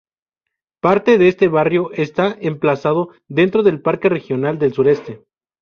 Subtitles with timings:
[0.79, 5.23] Parte de este barrio está emplazado dentro del Parque Regional del Sureste.